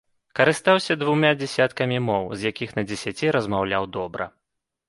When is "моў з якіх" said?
2.07-2.73